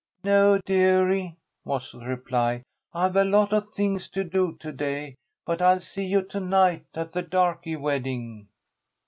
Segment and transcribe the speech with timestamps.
[0.23, 2.63] "No, dearie," was the reply.
[2.91, 5.13] "I've a lot of things to do to day,
[5.45, 8.47] but I'll see you to night at the darky wedding."